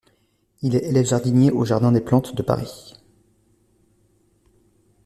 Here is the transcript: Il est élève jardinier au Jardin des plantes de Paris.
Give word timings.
Il 0.63 0.75
est 0.75 0.85
élève 0.85 1.05
jardinier 1.05 1.51
au 1.51 1.63
Jardin 1.63 1.91
des 1.91 2.01
plantes 2.01 2.33
de 2.33 2.41
Paris. 2.41 2.95